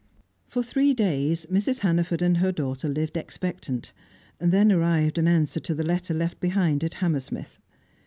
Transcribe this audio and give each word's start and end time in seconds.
For 0.47 0.63
three 0.63 0.95
days, 0.95 1.45
Mrs. 1.45 1.81
Hannaford 1.81 2.23
and 2.23 2.37
her 2.37 2.51
daughter 2.51 2.89
lived 2.89 3.15
expectant; 3.15 3.93
then 4.39 4.71
arrived 4.71 5.19
in 5.19 5.27
answer 5.27 5.59
to 5.59 5.75
the 5.75 5.83
letter 5.85 6.15
left 6.15 6.39
behind 6.39 6.83
at 6.83 6.95
Hammersmith. 6.95 7.59